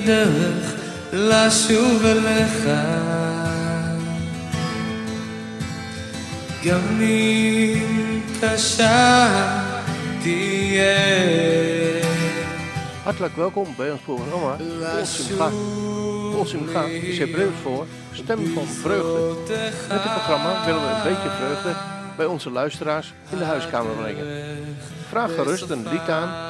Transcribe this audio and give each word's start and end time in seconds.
הדרך 0.00 0.74
לשוב 1.12 2.04
אליך 2.04 2.68
גם 6.64 7.00
אם 7.00 8.20
קשה 8.40 9.28
תהיה 10.22 10.96
Hartelijk 13.04 13.36
welkom 13.36 13.74
bij 13.76 13.90
ons 13.90 14.00
programma 14.00 14.56
Kol 14.56 15.04
Simcha. 15.04 15.48
Kol 16.32 16.46
Simcha 16.46 16.82
is 16.84 17.18
Hebreeuws 17.18 17.58
voor 17.62 17.86
Stem 18.12 18.46
van 18.54 18.66
Vreugde. 18.66 19.70
Met 19.88 20.02
dit 20.02 20.12
programma 20.12 20.64
willen 20.64 20.80
we 20.80 20.88
een 20.88 21.02
beetje 21.02 21.30
vreugde 21.30 21.72
bij 22.16 22.26
onze 22.26 22.50
luisteraars 22.50 23.14
in 23.30 23.38
de 23.38 23.44
huiskamer 23.44 23.92
brengen. 23.92 24.26
Vraag 25.08 25.34
gerust 25.34 25.70
een 25.70 25.88
lied 25.88 26.08
aan 26.08 26.49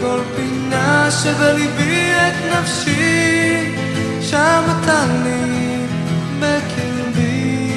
כל 0.00 0.20
פינה 0.36 1.10
שבליבי 1.10 2.12
את 2.12 2.58
נפשי, 2.58 3.74
שם 4.22 4.62
אתה 4.64 5.04
לי 5.24 5.86
בקרבי. 6.40 7.72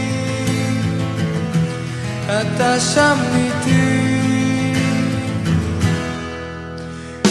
אתה 2.25 2.79
שם 2.79 3.17
איתי. 3.35 4.11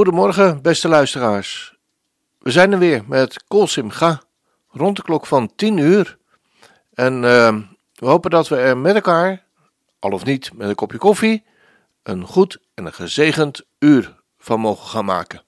Goedemorgen, 0.00 0.62
beste 0.62 0.88
luisteraars. 0.88 1.76
We 2.38 2.50
zijn 2.50 2.72
er 2.72 2.78
weer 2.78 3.04
met 3.06 3.44
Kol 3.48 3.66
Simcha, 3.66 4.22
rond 4.68 4.96
de 4.96 5.02
klok 5.02 5.26
van 5.26 5.52
10 5.56 5.76
uur. 5.76 6.18
En 6.94 7.14
eh, 7.24 7.56
we 7.94 8.06
hopen 8.06 8.30
dat 8.30 8.48
we 8.48 8.56
er 8.56 8.78
met 8.78 8.94
elkaar, 8.94 9.44
al 9.98 10.10
of 10.10 10.24
niet 10.24 10.52
met 10.54 10.68
een 10.68 10.74
kopje 10.74 10.98
koffie, 10.98 11.44
een 12.02 12.24
goed 12.26 12.58
en 12.74 12.86
een 12.86 12.92
gezegend 12.92 13.62
uur 13.78 14.16
van 14.38 14.60
mogen 14.60 14.88
gaan 14.88 15.04
maken. 15.04 15.42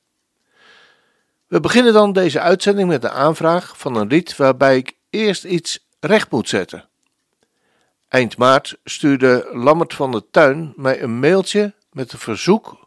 We 1.46 1.60
beginnen 1.60 1.92
dan 1.92 2.12
deze 2.12 2.40
uitzending 2.40 2.88
met 2.88 3.02
de 3.02 3.10
aanvraag 3.10 3.78
van 3.78 3.96
een 3.96 4.06
lied 4.06 4.36
waarbij 4.36 4.76
ik 4.76 4.96
eerst 5.10 5.44
iets 5.44 5.86
recht 6.00 6.30
moet 6.30 6.48
zetten. 6.48 6.88
Eind 8.08 8.36
maart 8.36 8.78
stuurde 8.84 9.48
Lammert 9.52 9.94
van 9.94 10.10
de 10.10 10.24
Tuin 10.30 10.72
mij 10.76 11.02
een 11.02 11.18
mailtje 11.18 11.74
met 11.92 12.12
een 12.12 12.18
verzoek 12.18 12.82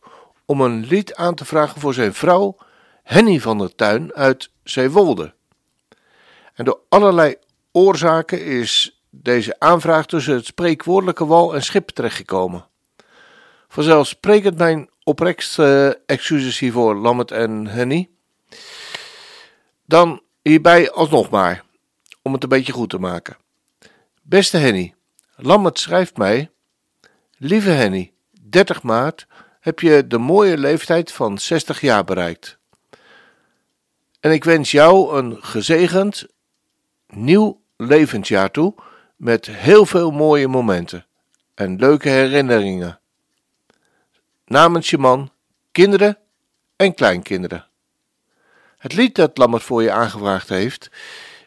om 0.45 0.61
een 0.61 0.85
lied 0.85 1.15
aan 1.15 1.35
te 1.35 1.45
vragen 1.45 1.81
voor 1.81 1.93
zijn 1.93 2.13
vrouw 2.13 2.57
Henny 3.03 3.39
van 3.39 3.57
der 3.57 3.75
Tuin 3.75 4.13
uit 4.13 4.49
Zeewolde. 4.63 5.33
En 6.53 6.65
door 6.65 6.79
allerlei 6.89 7.35
oorzaken 7.71 8.45
is 8.45 9.01
deze 9.09 9.59
aanvraag 9.59 10.05
tussen 10.05 10.33
het 10.33 10.45
spreekwoordelijke 10.45 11.25
wal 11.25 11.55
en 11.55 11.63
schip 11.63 11.89
terechtgekomen. 11.89 12.67
Vanzelfsprekend 13.67 14.57
mijn 14.57 14.89
oprechtste 15.03 15.99
excuses 16.05 16.59
hiervoor, 16.59 16.95
Lammert 16.95 17.31
en 17.31 17.67
Henny. 17.67 18.09
Dan 19.85 20.21
hierbij 20.41 20.91
alsnog 20.91 21.29
maar, 21.29 21.63
om 22.21 22.33
het 22.33 22.43
een 22.43 22.49
beetje 22.49 22.73
goed 22.73 22.89
te 22.89 22.99
maken. 22.99 23.37
Beste 24.21 24.57
Henny, 24.57 24.93
Lammert 25.35 25.79
schrijft 25.79 26.17
mij: 26.17 26.49
Lieve 27.37 27.69
Henny, 27.69 28.13
30 28.41 28.83
maart 28.83 29.27
heb 29.65 29.79
je 29.79 30.07
de 30.07 30.17
mooie 30.17 30.57
leeftijd 30.57 31.11
van 31.11 31.37
60 31.37 31.81
jaar 31.81 32.03
bereikt. 32.03 32.57
En 34.19 34.31
ik 34.31 34.43
wens 34.43 34.71
jou 34.71 35.17
een 35.17 35.43
gezegend 35.43 36.27
nieuw 37.07 37.61
levensjaar 37.77 38.51
toe 38.51 38.73
met 39.15 39.45
heel 39.45 39.85
veel 39.85 40.11
mooie 40.11 40.47
momenten 40.47 41.05
en 41.53 41.79
leuke 41.79 42.09
herinneringen. 42.09 42.99
Namens 44.45 44.89
je 44.89 44.97
man, 44.97 45.31
kinderen 45.71 46.17
en 46.75 46.93
kleinkinderen. 46.93 47.67
Het 48.77 48.93
lied 48.93 49.15
dat 49.15 49.37
Lammert 49.37 49.63
voor 49.63 49.83
je 49.83 49.91
aangevraagd 49.91 50.49
heeft, 50.49 50.89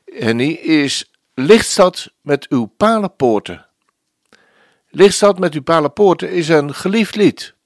Henny, 0.05 0.51
is 0.53 1.13
Lichtstad 1.35 2.13
met 2.21 2.49
uw 2.49 2.65
palenpoorten. 2.65 3.67
Lichtstad 4.89 5.39
met 5.39 5.55
uw 5.55 5.63
palenpoorten 5.63 6.31
is 6.31 6.49
een 6.49 6.75
geliefd 6.75 7.17
lied. 7.17 7.57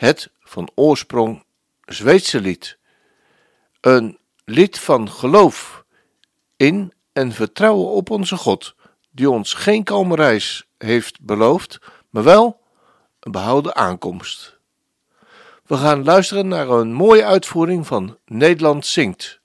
Het 0.00 0.30
van 0.40 0.70
oorsprong 0.74 1.44
Zweedse 1.84 2.40
lied. 2.40 2.78
Een 3.80 4.18
lied 4.44 4.78
van 4.78 5.10
geloof 5.10 5.84
in 6.56 6.92
en 7.12 7.32
vertrouwen 7.32 7.88
op 7.88 8.10
onze 8.10 8.36
God, 8.36 8.74
die 9.10 9.30
ons 9.30 9.54
geen 9.54 9.84
kalme 9.84 10.14
reis 10.14 10.68
heeft 10.78 11.20
beloofd, 11.20 11.78
maar 12.10 12.22
wel 12.22 12.60
een 13.20 13.32
behouden 13.32 13.76
aankomst. 13.76 14.58
We 15.66 15.76
gaan 15.76 16.04
luisteren 16.04 16.48
naar 16.48 16.68
een 16.68 16.92
mooie 16.92 17.24
uitvoering 17.24 17.86
van 17.86 18.18
Nederland 18.24 18.86
zingt. 18.86 19.40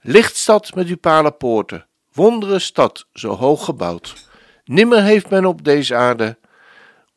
Lichtstad 0.00 0.74
met 0.74 0.86
uw 0.86 0.98
palenpoorten, 0.98 1.86
wondere 2.12 2.58
stad, 2.58 3.06
zo 3.12 3.36
hoog 3.36 3.64
gebouwd. 3.64 4.28
Nimmer 4.64 5.02
heeft 5.02 5.30
men 5.30 5.44
op 5.44 5.64
deze 5.64 5.94
aarde 5.94 6.38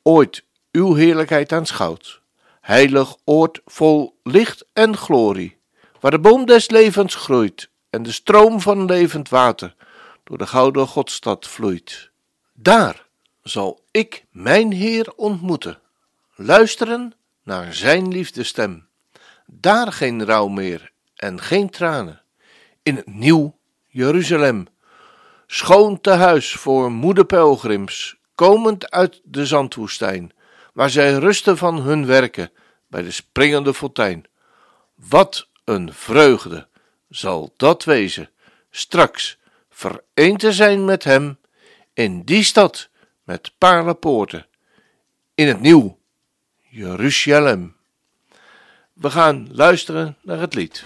ooit 0.02 0.44
uw 0.74 0.94
heerlijkheid 0.94 1.52
aanschouwd. 1.52 2.22
Heilig 2.62 3.16
oord 3.24 3.62
vol 3.66 4.20
licht 4.24 4.66
en 4.74 4.98
glorie, 4.98 5.58
waar 6.00 6.12
de 6.12 6.20
boom 6.20 6.46
des 6.46 6.70
levens 6.70 7.16
groeit 7.16 7.70
en 7.90 8.04
de 8.04 8.12
stroom 8.12 8.62
van 8.62 8.86
levend 8.86 9.30
water 9.30 9.76
door 10.24 10.38
de 10.38 10.48
gouden 10.48 10.88
Godstad 10.88 11.48
vloeit. 11.48 12.10
Daar 12.54 13.06
zal 13.42 13.84
ik 13.92 14.26
mijn 14.32 14.72
Heer 14.72 15.14
ontmoeten, 15.16 15.80
luisteren 16.36 17.14
naar 17.44 17.74
zijn 17.74 18.08
liefdestem. 18.08 18.88
Daar 19.46 19.92
geen 19.92 20.26
rouw 20.26 20.48
meer 20.48 20.92
en 21.16 21.42
geen 21.42 21.70
tranen, 21.70 22.22
in 22.84 22.96
het 22.96 23.08
nieuw 23.08 23.58
Jeruzalem. 23.88 24.68
Schoon 25.48 26.02
te 26.02 26.12
huis 26.12 26.54
voor 26.54 26.92
moederpelgrims, 26.92 28.16
komend 28.36 28.92
uit 28.92 29.22
de 29.24 29.46
zandwoestijn, 29.46 30.32
waar 30.74 30.90
zij 30.90 31.14
rusten 31.14 31.58
van 31.58 31.82
hun 31.82 32.06
werken 32.06 32.52
bij 32.88 33.02
de 33.02 33.12
springende 33.12 33.74
fontein. 33.74 34.26
Wat 34.96 35.48
een 35.64 35.94
vreugde 35.94 36.68
zal 37.10 37.54
dat 37.58 37.84
wezen, 37.84 38.30
straks 38.72 39.38
vereend 39.70 40.40
te 40.40 40.54
zijn 40.54 40.86
met 40.86 41.04
hem 41.04 41.38
in 41.94 42.22
die 42.22 42.44
stad 42.44 42.90
met 43.24 43.52
paarlenpoorten, 43.58 44.46
in 45.36 45.48
het 45.48 45.60
nieuw 45.60 45.98
Jeruzalem. 46.70 47.76
We 48.94 49.10
gaan 49.10 49.48
luisteren 49.52 50.18
naar 50.22 50.40
het 50.40 50.54
lied. 50.54 50.84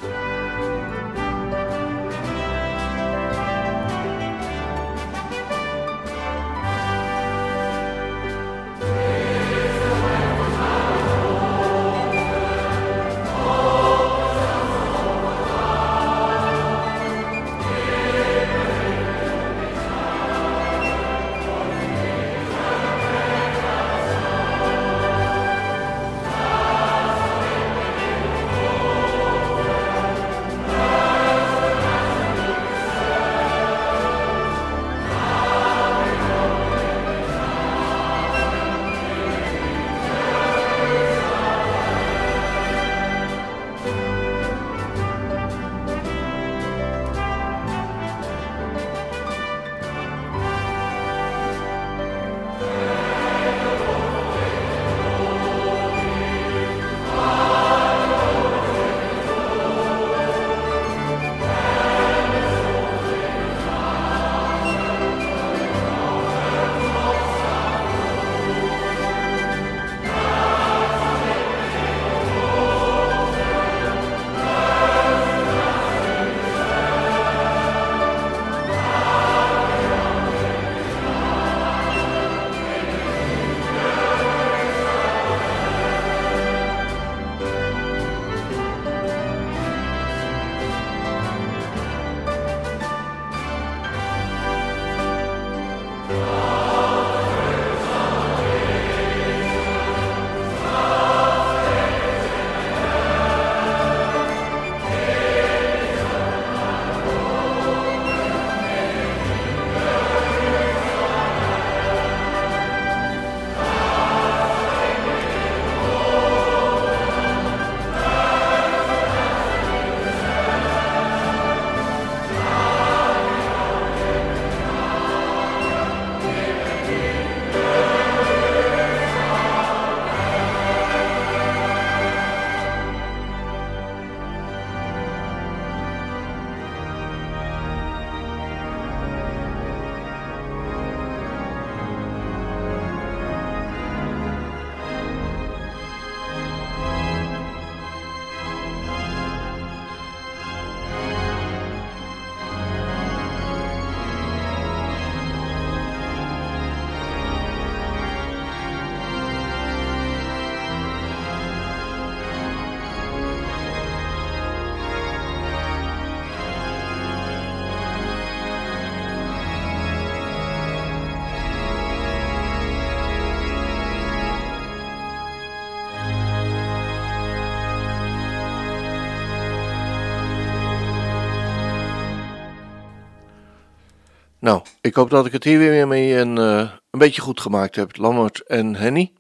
Ik 184.88 184.96
hoop 184.96 185.10
dat 185.10 185.26
ik 185.26 185.32
het 185.32 185.44
hier 185.44 185.60
weer 185.60 185.88
mee 185.88 186.16
een, 186.16 186.38
uh, 186.38 186.72
een 186.90 187.00
beetje 187.00 187.22
goed 187.22 187.42
gemaakt 187.42 187.76
heb, 187.76 187.98
Lammert 187.98 188.40
en 188.42 188.76
Henny. 188.76 189.14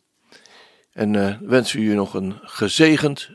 En 0.93 1.13
uh, 1.13 1.35
wens 1.41 1.73
u 1.73 1.93
nog 1.93 2.13
een 2.13 2.39
gezegend 2.41 3.29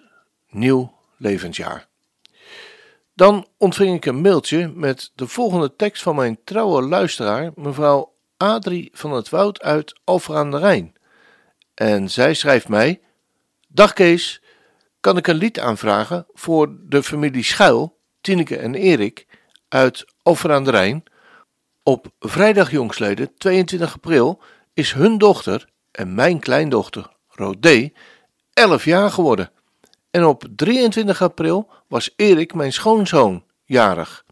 nieuw 0.49 0.99
levensjaar. 1.17 1.89
Dan 3.15 3.47
ontving 3.59 3.97
ik 3.97 4.07
een 4.07 4.21
mailtje 4.21 4.69
met 4.75 5.11
de 5.15 5.27
volgende 5.27 5.77
tekst 5.77 6.03
van 6.03 6.17
mijn 6.17 6.39
trouwe 6.45 6.83
luisteraar, 6.83 7.51
mevrouw 7.55 8.15
Adrie 8.37 8.91
van 8.93 9.12
het 9.12 9.29
Woud 9.29 9.62
uit 9.62 10.01
Alphen 10.05 10.35
aan 10.35 10.51
de 10.51 10.59
Rijn. 10.59 10.93
En 11.75 12.11
zij 12.11 12.35
schrijft 12.35 12.69
mij: 12.69 13.01
Dag 13.69 13.93
Kees, 13.93 14.43
kan 15.01 15.17
ik 15.17 15.27
een 15.27 15.37
lied 15.37 15.59
aanvragen 15.59 16.27
voor 16.33 16.77
de 16.81 17.03
familie 17.03 17.45
Schuil, 17.45 17.99
Tineke 18.21 18.57
en 18.57 18.75
Erik 18.75 19.27
uit 19.69 20.05
Alphen 20.23 20.51
aan 20.51 20.65
de 20.65 20.71
Rijn? 20.71 21.05
Op 21.85 22.07
vrijdag 22.21 22.71
jongsleden, 22.71 23.35
22 23.39 23.95
april, 23.95 24.43
is 24.75 24.93
hun 24.93 25.19
dochter 25.19 25.69
en 25.91 26.15
mijn 26.15 26.41
kleindochter 26.41 27.11
Rodé 27.29 27.91
11 28.53 28.85
jaar 28.85 29.11
geworden. 29.11 29.51
En 30.11 30.25
op 30.25 30.45
23 30.57 31.23
april 31.23 31.71
was 31.89 32.11
Erik, 32.17 32.55
mijn 32.55 32.73
schoonzoon, 32.73 33.45
jarig. 33.65 34.25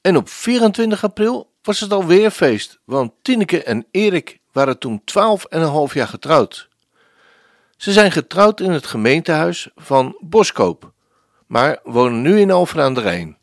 En 0.00 0.16
op 0.16 0.28
24 0.28 1.04
april 1.04 1.52
was 1.62 1.80
het 1.80 1.92
alweer 1.92 2.30
feest, 2.30 2.80
want 2.84 3.12
Tineke 3.22 3.62
en 3.62 3.86
Erik 3.90 4.40
waren 4.52 4.78
toen 4.78 5.02
12 5.04 5.44
en 5.44 5.60
een 5.60 5.68
half 5.68 5.94
jaar 5.94 6.08
getrouwd. 6.08 6.68
Ze 7.76 7.92
zijn 7.92 8.12
getrouwd 8.12 8.60
in 8.60 8.70
het 8.70 8.86
gemeentehuis 8.86 9.68
van 9.74 10.16
Boskoop, 10.20 10.92
maar 11.46 11.78
wonen 11.82 12.22
nu 12.22 12.40
in 12.40 12.50
Alphen 12.50 12.82
aan 12.82 12.94
de 12.94 13.00
Rijn. 13.00 13.38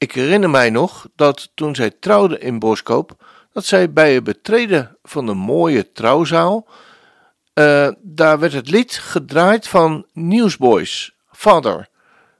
Ik 0.00 0.12
herinner 0.12 0.50
mij 0.50 0.70
nog 0.70 1.08
dat 1.16 1.50
toen 1.54 1.74
zij 1.74 1.90
trouwden 1.90 2.40
in 2.40 2.58
Boskoop, 2.58 3.24
dat 3.52 3.64
zij 3.64 3.92
bij 3.92 4.14
het 4.14 4.24
betreden 4.24 4.96
van 5.02 5.26
de 5.26 5.34
mooie 5.34 5.92
trouwzaal, 5.92 6.68
uh, 7.54 7.88
daar 7.98 8.38
werd 8.38 8.52
het 8.52 8.70
lied 8.70 8.92
gedraaid 8.92 9.68
van 9.68 10.06
Newsboys, 10.12 11.14
Father, 11.32 11.88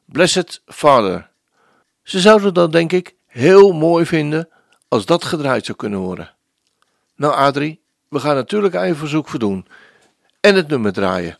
Blessed 0.04 0.62
Father. 0.66 1.30
Ze 2.02 2.20
zouden 2.20 2.54
dat 2.54 2.72
denk 2.72 2.92
ik 2.92 3.14
heel 3.26 3.72
mooi 3.72 4.06
vinden 4.06 4.48
als 4.88 5.06
dat 5.06 5.24
gedraaid 5.24 5.64
zou 5.64 5.78
kunnen 5.78 5.98
worden. 5.98 6.34
Nou 7.16 7.34
Adrie, 7.34 7.80
we 8.08 8.20
gaan 8.20 8.34
natuurlijk 8.34 8.74
aan 8.74 8.86
je 8.86 8.94
verzoek 8.94 9.28
voldoen 9.28 9.66
en 10.40 10.54
het 10.54 10.68
nummer 10.68 10.92
draaien. 10.92 11.38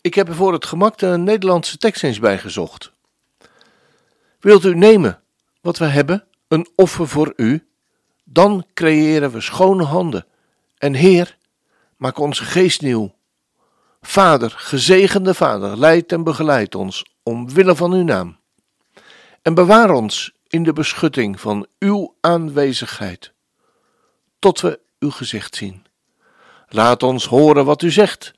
Ik 0.00 0.14
heb 0.14 0.28
er 0.28 0.34
voor 0.34 0.52
het 0.52 0.66
gemak 0.66 0.98
de 0.98 1.06
Nederlandse 1.06 1.78
tekst 1.78 2.02
eens 2.02 2.18
bijgezocht. 2.18 2.92
Wilt 4.40 4.64
u 4.64 4.74
nemen 4.74 5.22
wat 5.60 5.78
we 5.78 5.84
hebben, 5.84 6.24
een 6.48 6.68
offer 6.74 7.08
voor 7.08 7.32
u? 7.36 7.66
Dan 8.24 8.66
creëren 8.74 9.30
we 9.30 9.40
schone 9.40 9.84
handen. 9.84 10.26
En 10.78 10.94
Heer, 10.94 11.36
maak 11.96 12.18
onze 12.18 12.44
geest 12.44 12.82
nieuw. 12.82 13.14
Vader, 14.00 14.50
gezegende 14.50 15.34
Vader, 15.34 15.78
leid 15.78 16.12
en 16.12 16.22
begeleid 16.22 16.74
ons 16.74 17.04
omwille 17.22 17.76
van 17.76 17.92
uw 17.92 18.04
naam. 18.04 18.36
En 19.42 19.54
bewaar 19.54 19.90
ons 19.90 20.32
in 20.46 20.62
de 20.62 20.72
beschutting 20.72 21.40
van 21.40 21.66
uw 21.78 22.14
aanwezigheid, 22.20 23.32
tot 24.38 24.60
we 24.60 24.80
uw 24.98 25.10
gezicht 25.10 25.56
zien. 25.56 25.86
Laat 26.68 27.02
ons 27.02 27.26
horen 27.26 27.64
wat 27.64 27.82
u 27.82 27.90
zegt. 27.90 28.32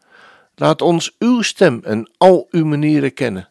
Laat 0.55 0.83
ons 0.83 1.17
uw 1.19 1.43
stem 1.43 1.81
en 1.85 2.11
al 2.17 2.47
uw 2.51 2.65
manieren 2.65 3.15
kennen. 3.15 3.49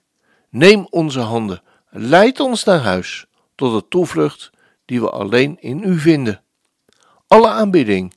Neem 0.49 0.87
onze 0.89 1.19
handen, 1.19 1.61
leid 1.89 2.39
ons 2.39 2.63
naar 2.63 2.79
huis, 2.79 3.25
tot 3.59 3.81
de 3.81 3.87
toevlucht 3.87 4.51
die 4.85 5.01
we 5.01 5.09
alleen 5.09 5.57
in 5.59 5.83
u 5.83 5.99
vinden. 5.99 6.41
Alle 7.27 7.47
aanbidding 7.47 8.13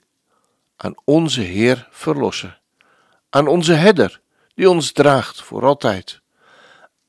aan 0.76 0.94
onze 1.04 1.40
Heer 1.40 1.88
Verlosser, 1.90 2.61
aan 3.30 3.46
onze 3.46 3.72
Herder, 3.72 4.20
die 4.54 4.70
ons 4.70 4.92
draagt 4.92 5.42
voor 5.42 5.64
altijd. 5.64 6.20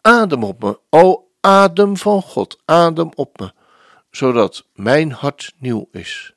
Adem 0.02 0.44
op 0.44 0.64
me, 0.64 0.80
o 0.90 1.28
adem 1.42 1.98
van 1.98 2.22
God, 2.22 2.60
adem 2.66 3.10
op 3.16 3.40
me, 3.40 3.54
zodat 4.12 4.66
mijn 4.74 5.12
hart 5.12 5.54
nieuw 5.58 5.88
is. 5.92 6.34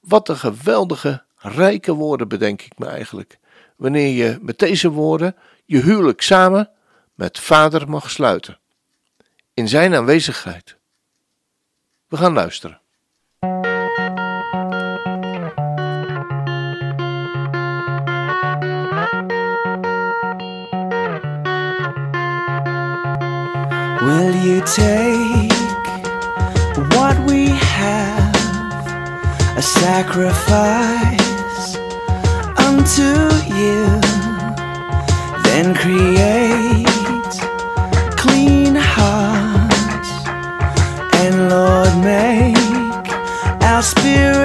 Wat 0.00 0.28
een 0.28 0.36
geweldige, 0.36 1.24
rijke 1.36 1.92
woorden 1.92 2.28
bedenk 2.28 2.62
ik 2.62 2.78
me 2.78 2.86
eigenlijk, 2.86 3.38
wanneer 3.76 4.14
je 4.14 4.38
met 4.40 4.58
deze 4.58 4.90
woorden 4.90 5.36
je 5.64 5.80
huwelijk 5.80 6.22
samen 6.22 6.70
met 7.14 7.38
Vader 7.38 7.88
mag 7.88 8.10
sluiten, 8.10 8.58
in 9.56 9.68
Zijn 9.68 9.94
aanwezigheid. 9.94 10.76
We 12.08 12.16
gaan 12.16 12.32
luisteren. 12.32 12.80
Will 24.00 24.34
you 24.34 24.60
take 24.60 25.54
what 26.94 27.16
we 27.26 27.48
have, 27.48 28.36
a 29.56 29.62
sacrifice 29.62 31.26
unto 32.58 33.12
you, 33.54 34.00
then 35.42 35.74
create 35.74 36.95
spirit. 43.86 44.35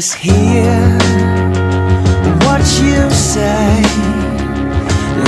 Let 0.00 0.06
us 0.06 0.14
hear 0.14 0.98
what 2.46 2.62
you 2.80 3.10
say. 3.10 3.82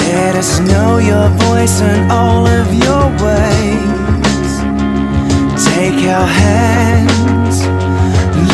Let 0.08 0.34
us 0.34 0.60
know 0.60 0.96
your 0.96 1.28
voice 1.44 1.82
and 1.82 2.10
all 2.10 2.46
of 2.46 2.72
your 2.72 3.04
ways. 3.22 4.52
Take 5.68 6.08
our 6.08 6.26
hands, 6.26 7.66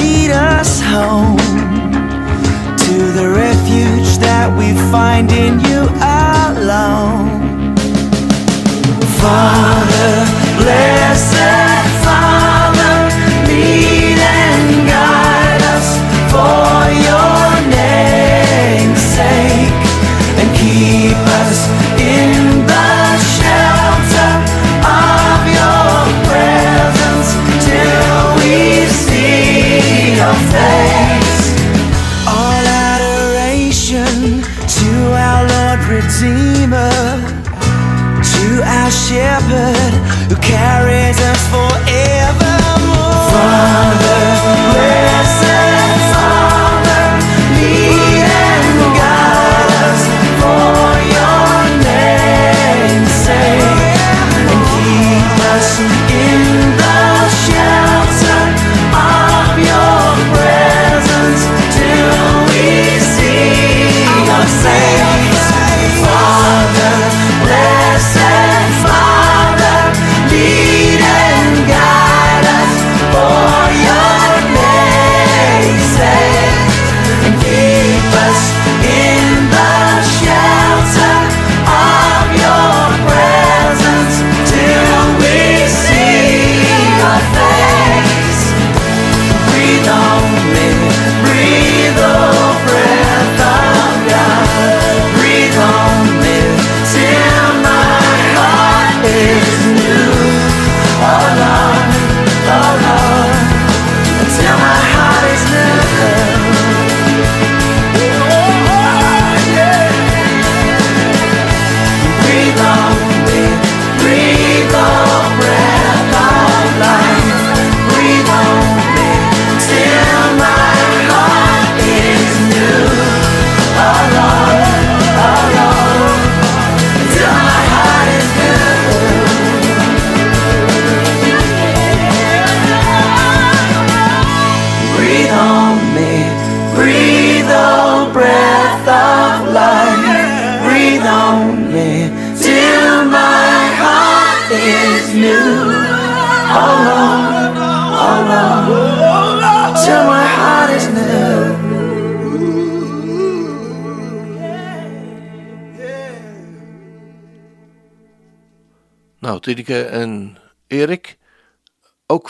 lead 0.01 0.33
us 0.33 0.83
home 0.83 1.39
to 2.85 2.95
the 3.19 3.29
refuge 3.31 4.19
that 4.19 4.51
we 4.59 4.75
find 4.91 5.31
in 5.31 5.61
you 5.61 5.83
alone. 6.03 7.29
Father, 9.21 10.27
blessed 10.59 11.39
Father, 11.39 11.58
shepherd 39.09 39.78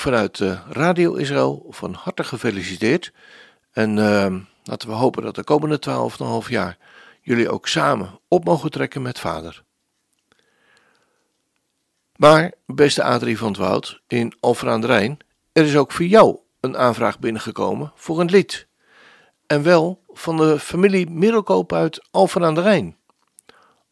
vanuit 0.08 0.38
uh, 0.38 0.60
Radio 0.68 1.14
Israël, 1.14 1.66
van 1.70 1.92
harte 1.92 2.24
gefeliciteerd. 2.24 3.12
En 3.72 3.96
uh, 3.96 4.34
laten 4.64 4.88
we 4.88 4.94
hopen 4.94 5.22
dat 5.22 5.34
de 5.34 5.44
komende 5.44 5.80
12,5 6.44 6.48
jaar 6.48 6.78
jullie 7.20 7.50
ook 7.50 7.68
samen 7.68 8.20
op 8.28 8.44
mogen 8.44 8.70
trekken 8.70 9.02
met 9.02 9.18
vader. 9.18 9.64
Maar, 12.16 12.52
beste 12.66 13.02
Adrie 13.02 13.38
van 13.38 13.48
het 13.48 13.56
Woud, 13.56 14.00
in 14.06 14.36
Alphen 14.40 14.80
de 14.80 14.86
Rijn, 14.86 15.18
er 15.52 15.64
is 15.64 15.76
ook 15.76 15.92
voor 15.92 16.04
jou 16.04 16.38
een 16.60 16.76
aanvraag 16.76 17.18
binnengekomen 17.18 17.92
voor 17.94 18.20
een 18.20 18.30
lied. 18.30 18.66
En 19.46 19.62
wel 19.62 20.02
van 20.08 20.36
de 20.36 20.58
familie 20.58 21.10
Middelkoop 21.10 21.72
uit 21.72 22.06
Alphen 22.10 22.44
aan 22.44 22.54
de 22.54 22.62
Rijn. 22.62 22.96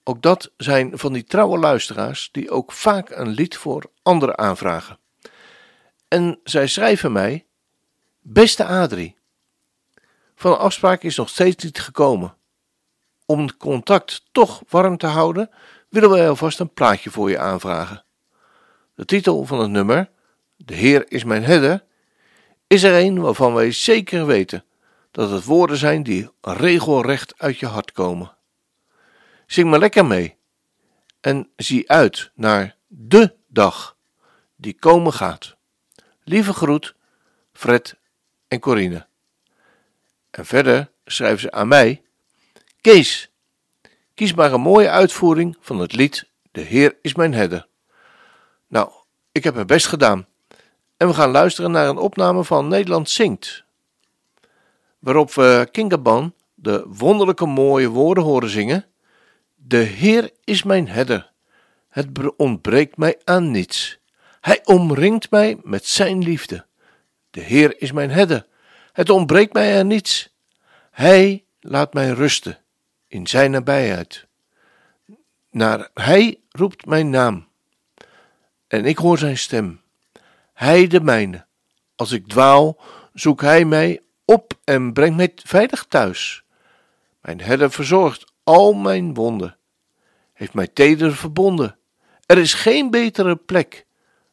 Ook 0.05 0.23
dat 0.23 0.53
zijn 0.57 0.99
van 0.99 1.13
die 1.13 1.25
trouwe 1.25 1.59
luisteraars 1.59 2.29
die 2.33 2.50
ook 2.50 2.73
vaak 2.73 3.11
een 3.11 3.29
lied 3.29 3.57
voor 3.57 3.91
anderen 4.02 4.39
aanvragen. 4.39 4.99
En 6.17 6.41
zij 6.45 6.67
schrijven 6.67 7.13
mij: 7.13 7.47
Beste 8.21 8.65
Adrie, 8.65 9.17
van 10.35 10.50
de 10.50 10.57
afspraak 10.57 11.02
is 11.02 11.17
nog 11.17 11.29
steeds 11.29 11.65
niet 11.65 11.81
gekomen. 11.81 12.37
Om 13.26 13.41
het 13.41 13.57
contact 13.57 14.25
toch 14.33 14.63
warm 14.69 14.97
te 14.97 15.07
houden, 15.07 15.50
willen 15.89 16.11
wij 16.11 16.29
alvast 16.29 16.61
een 16.61 16.73
plaatje 16.73 17.11
voor 17.11 17.31
je 17.31 17.39
aanvragen. 17.39 18.05
De 18.95 19.05
titel 19.05 19.45
van 19.45 19.61
het 19.61 19.71
nummer, 19.71 20.11
De 20.57 20.75
Heer 20.75 21.11
is 21.11 21.25
mijn 21.25 21.45
herder, 21.45 21.85
is 22.67 22.83
er 22.83 23.05
een 23.05 23.21
waarvan 23.21 23.55
wij 23.55 23.73
zeker 23.73 24.26
weten 24.26 24.65
dat 25.11 25.31
het 25.31 25.45
woorden 25.45 25.76
zijn 25.76 26.02
die 26.02 26.31
regelrecht 26.41 27.35
uit 27.39 27.59
je 27.59 27.67
hart 27.67 27.93
komen. 27.93 28.37
Zing 29.47 29.71
maar 29.71 29.79
lekker 29.79 30.07
mee 30.07 30.37
en 31.21 31.50
zie 31.57 31.91
uit 31.91 32.31
naar 32.35 32.76
de 32.87 33.35
dag 33.49 33.97
die 34.57 34.75
komen 34.79 35.13
gaat. 35.13 35.55
Lieve 36.28 36.52
groet, 36.52 36.95
Fred 37.52 37.97
en 38.49 38.60
Corine. 38.60 39.06
En 40.30 40.47
verder 40.47 40.91
schrijven 41.04 41.41
ze 41.41 41.52
aan 41.52 41.69
mij: 41.69 42.02
Kees, 42.80 43.30
kies 44.15 44.34
maar 44.34 44.52
een 44.52 44.60
mooie 44.60 44.91
uitvoering 44.91 45.56
van 45.60 45.78
het 45.78 45.93
lied 45.93 46.28
De 46.50 46.60
Heer 46.60 46.97
is 47.02 47.15
mijn 47.15 47.34
herder. 47.34 47.67
Nou, 48.67 48.91
ik 49.32 49.45
heb 49.45 49.54
mijn 49.54 49.67
best 49.67 49.86
gedaan. 49.86 50.26
En 50.97 51.06
we 51.06 51.15
gaan 51.15 51.30
luisteren 51.30 51.71
naar 51.71 51.89
een 51.89 51.99
opname 51.99 52.45
van 52.45 52.69
Nederland 52.69 53.10
Zingt. 53.10 53.65
Waarop 54.99 55.34
we 55.34 55.69
Kingaban 55.71 56.34
de 56.54 56.84
wonderlijke 56.89 57.47
mooie 57.47 57.89
woorden 57.89 58.25
horen 58.25 58.50
zingen. 58.50 58.86
De 59.54 59.76
Heer 59.76 60.30
is 60.45 60.62
mijn 60.62 60.89
herder. 60.89 61.32
Het 61.89 62.08
ontbreekt 62.36 62.97
mij 62.97 63.21
aan 63.25 63.50
niets. 63.50 63.99
Hij 64.47 64.61
omringt 64.65 65.30
mij 65.30 65.59
met 65.63 65.87
zijn 65.87 66.23
liefde. 66.23 66.67
De 67.30 67.41
Heer 67.41 67.80
is 67.80 67.93
mijn 67.93 68.11
herder. 68.11 68.47
Het 68.93 69.11
ontbreekt 69.11 69.52
mij 69.52 69.78
aan 69.78 69.87
niets. 69.87 70.35
Hij 70.91 71.45
laat 71.61 71.95
mij 71.95 72.11
rusten 72.11 72.59
in 73.09 73.26
zijn 73.26 73.50
nabijheid. 73.50 74.26
Naar 75.50 75.91
hij 75.95 76.41
roept 76.50 76.87
mijn 76.87 77.11
naam. 77.11 77.49
En 78.69 78.85
ik 78.85 78.99
hoor 78.99 79.19
zijn 79.19 79.39
stem. 79.39 79.80
Hij 80.52 80.87
de 80.87 81.00
mijne. 81.00 81.47
Als 81.97 82.13
ik 82.13 82.26
dwaal, 82.26 82.78
zoekt 83.13 83.41
hij 83.41 83.65
mij 83.65 84.02
op 84.25 84.52
en 84.65 84.93
brengt 84.93 85.17
mij 85.17 85.32
veilig 85.35 85.87
thuis. 85.89 86.45
Mijn 87.21 87.41
herder 87.41 87.71
verzorgt 87.71 88.32
al 88.45 88.73
mijn 88.73 89.15
wonden, 89.15 89.56
heeft 90.32 90.54
mij 90.54 90.67
teder 90.67 91.17
verbonden. 91.17 91.78
Er 92.26 92.39
is 92.39 92.54
geen 92.54 92.91
betere 92.91 93.37
plek 93.37 93.86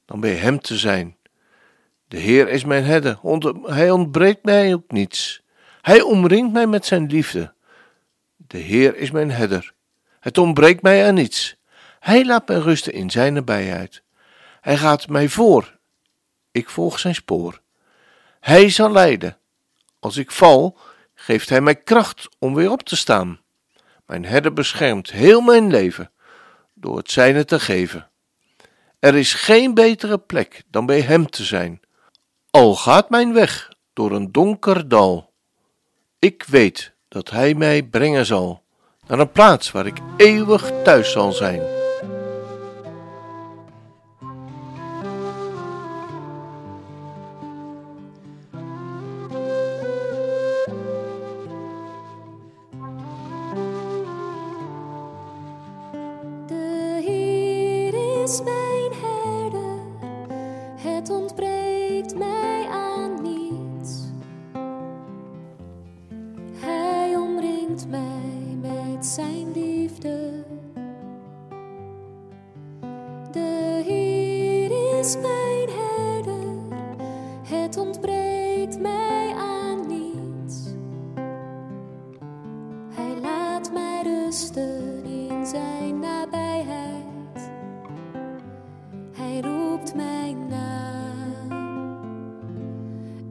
dan 0.06 0.20
bij 0.20 0.36
hem 0.36 0.60
te 0.60 0.78
zijn. 0.78 1.18
De 2.08 2.18
Heer 2.18 2.50
is 2.50 2.66
mijn 2.66 2.84
herder, 2.84 3.20
hij 3.64 3.92
ontbreekt 3.92 4.44
mij 4.44 4.74
ook 4.74 4.92
niets. 4.92 5.42
Hij 5.82 6.02
omringt 6.02 6.54
mij 6.54 6.68
met 6.68 6.86
zijn 6.86 7.06
liefde. 7.06 7.54
De 8.38 8.58
Heer 8.58 8.96
is 8.96 9.12
mijn 9.12 9.32
herder. 9.32 9.74
Het 10.20 10.38
ontbreekt 10.38 10.82
mij 10.82 11.08
aan 11.08 11.14
niets. 11.14 11.56
Hij 12.00 12.26
laat 12.26 12.48
mij 12.48 12.58
rusten 12.58 12.94
in 12.94 13.12
zijn 13.12 13.34
nabijheid. 13.34 14.04
Hij 14.62 14.78
gaat 14.78 15.08
mij 15.08 15.30
voor. 15.30 15.78
Ik 16.52 16.70
volg 16.70 17.00
zijn 17.00 17.16
spoor. 17.16 17.62
Hij 18.40 18.70
zal 18.70 18.92
leiden. 18.92 19.38
Als 20.00 20.18
ik 20.18 20.32
val, 20.32 20.78
geeft 21.16 21.50
hij 21.50 21.62
mij 21.62 21.76
kracht 21.76 22.30
om 22.40 22.56
weer 22.56 22.72
op 22.72 22.84
te 22.84 22.96
staan. 22.96 23.42
Mijn 24.06 24.26
herder 24.26 24.54
beschermt 24.54 25.12
heel 25.12 25.42
mijn 25.42 25.72
leven 25.72 26.12
door 26.74 26.98
het 26.98 27.12
zijne 27.12 27.46
te 27.46 27.60
geven. 27.60 28.10
Er 29.04 29.16
is 29.16 29.34
geen 29.34 29.74
betere 29.74 30.18
plek 30.18 30.64
dan 30.70 30.86
bij 30.86 31.02
hem 31.02 31.30
te 31.30 31.44
zijn. 31.44 31.80
Al 32.50 32.76
gaat 32.76 33.10
mijn 33.10 33.34
weg 33.34 33.72
door 33.94 34.12
een 34.12 34.32
donker 34.32 34.88
dal. 34.88 35.34
Ik 36.20 36.44
weet 36.44 36.94
dat 37.08 37.30
hij 37.30 37.54
mij 37.54 37.84
brengen 37.84 38.26
zal 38.26 38.64
naar 39.08 39.20
een 39.20 39.32
plaats 39.32 39.72
waar 39.72 39.86
ik 39.86 39.98
eeuwig 40.18 40.72
thuis 40.84 41.12
zal 41.12 41.32
zijn. 41.32 41.83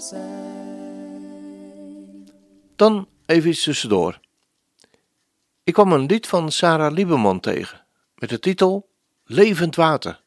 zijn. 0.00 0.56
Dan 2.76 3.08
even 3.26 3.50
iets 3.50 3.62
tussendoor. 3.62 4.20
Ik 5.64 5.72
kwam 5.72 5.92
een 5.92 6.06
lied 6.06 6.26
van 6.26 6.52
Sarah 6.52 6.92
Lieberman 6.92 7.40
tegen 7.40 7.84
met 8.14 8.28
de 8.28 8.38
titel 8.38 8.88
Levend 9.24 9.76
Water. 9.76 10.20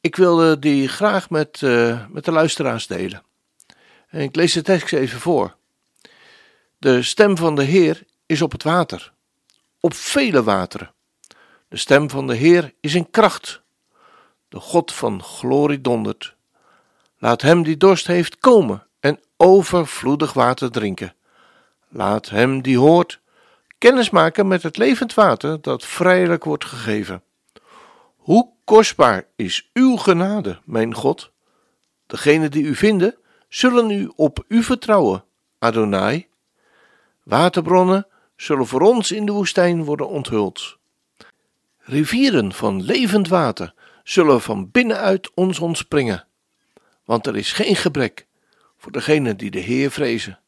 Ik 0.00 0.16
wilde 0.16 0.58
die 0.58 0.88
graag 0.88 1.30
met, 1.30 1.62
eh, 1.62 2.06
met 2.08 2.24
de 2.24 2.32
luisteraars 2.32 2.86
delen. 2.86 3.22
En 4.08 4.20
ik 4.20 4.36
lees 4.36 4.52
de 4.52 4.62
tekst 4.62 4.92
even 4.92 5.20
voor. 5.20 5.56
De 6.78 7.02
stem 7.02 7.36
van 7.36 7.54
de 7.54 7.62
Heer 7.62 8.04
is 8.26 8.42
op 8.42 8.52
het 8.52 8.62
water, 8.62 9.12
op 9.80 9.94
vele 9.94 10.42
wateren. 10.42 10.92
De 11.68 11.76
stem 11.76 12.10
van 12.10 12.26
de 12.26 12.34
Heer 12.34 12.74
is 12.80 12.94
in 12.94 13.10
kracht. 13.10 13.62
De 14.48 14.60
God 14.60 14.92
van 14.92 15.22
glorie 15.22 15.80
dondert. 15.80 16.34
Laat 17.22 17.42
hem 17.42 17.62
die 17.62 17.76
dorst 17.76 18.06
heeft 18.06 18.38
komen 18.38 18.86
en 19.00 19.20
overvloedig 19.36 20.32
water 20.32 20.70
drinken. 20.70 21.14
Laat 21.88 22.28
hem 22.28 22.62
die 22.62 22.78
hoort 22.78 23.20
kennis 23.78 24.10
maken 24.10 24.48
met 24.48 24.62
het 24.62 24.76
levend 24.76 25.14
water 25.14 25.60
dat 25.60 25.84
vrijelijk 25.84 26.44
wordt 26.44 26.64
gegeven. 26.64 27.22
Hoe 28.16 28.48
kostbaar 28.64 29.26
is 29.36 29.70
uw 29.72 29.96
genade, 29.96 30.58
mijn 30.64 30.94
God? 30.94 31.30
Degenen 32.06 32.50
die 32.50 32.64
u 32.64 32.74
vinden, 32.74 33.16
zullen 33.48 33.90
u 33.90 34.12
op 34.16 34.44
u 34.48 34.62
vertrouwen, 34.62 35.24
Adonai. 35.58 36.26
Waterbronnen 37.22 38.06
zullen 38.36 38.66
voor 38.66 38.80
ons 38.80 39.12
in 39.12 39.26
de 39.26 39.32
woestijn 39.32 39.84
worden 39.84 40.08
onthuld. 40.08 40.76
Rivieren 41.78 42.52
van 42.52 42.82
levend 42.82 43.28
water 43.28 43.74
zullen 44.04 44.40
van 44.40 44.70
binnenuit 44.70 45.30
ons 45.34 45.58
ontspringen, 45.58 46.26
want 47.10 47.26
er 47.26 47.36
is 47.36 47.52
geen 47.52 47.76
gebrek 47.76 48.26
voor 48.76 48.92
degenen 48.92 49.36
die 49.36 49.50
de 49.50 49.58
Heer 49.58 49.90
vrezen. 49.90 50.38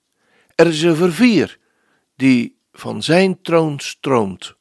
Er 0.54 0.66
is 0.66 0.82
een 0.82 0.96
vervier 0.96 1.58
die 2.16 2.58
van 2.72 3.02
zijn 3.02 3.42
troon 3.42 3.80
stroomt. 3.80 4.54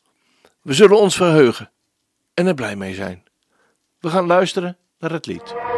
We 0.61 0.73
zullen 0.73 0.99
ons 0.99 1.15
verheugen 1.15 1.71
en 2.33 2.47
er 2.47 2.53
blij 2.53 2.75
mee 2.75 2.93
zijn. 2.93 3.23
We 3.99 4.09
gaan 4.09 4.25
luisteren 4.25 4.77
naar 4.99 5.11
het 5.11 5.25
lied. 5.25 5.70